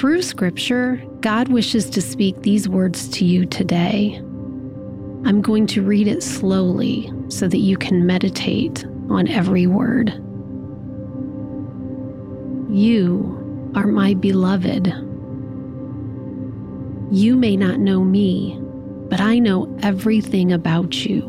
[0.00, 4.14] Through Scripture, God wishes to speak these words to you today.
[5.26, 10.08] I'm going to read it slowly so that you can meditate on every word.
[12.74, 14.86] You are my beloved.
[17.14, 18.58] You may not know me,
[19.10, 21.20] but I know everything about you.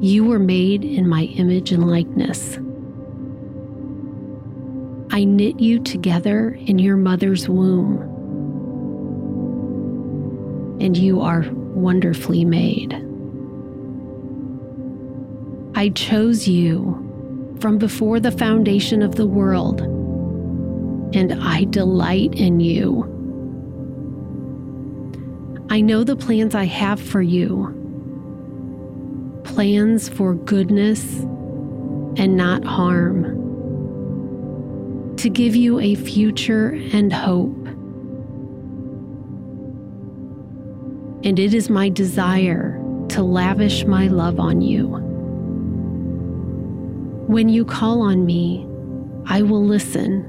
[0.00, 2.60] You were made in my image and likeness.
[5.14, 7.98] I knit you together in your mother's womb,
[10.80, 12.94] and you are wonderfully made.
[15.76, 19.82] I chose you from before the foundation of the world,
[21.14, 23.04] and I delight in you.
[25.70, 27.70] I know the plans I have for you
[29.44, 31.20] plans for goodness
[32.16, 33.43] and not harm,
[35.24, 37.56] to give you a future and hope.
[41.24, 44.88] And it is my desire to lavish my love on you.
[47.26, 48.66] When you call on me,
[49.24, 50.26] I will listen.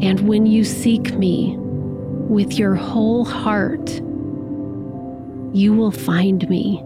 [0.00, 3.90] And when you seek me with your whole heart,
[5.52, 6.82] you will find me.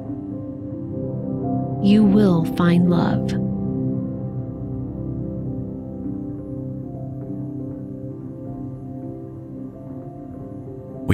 [1.89, 3.44] You will find love.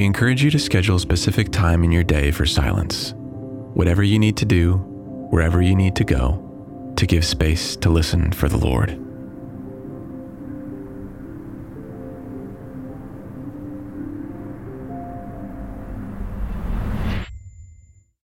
[0.00, 3.12] We encourage you to schedule a specific time in your day for silence.
[3.74, 4.76] Whatever you need to do,
[5.28, 8.98] wherever you need to go, to give space to listen for the Lord.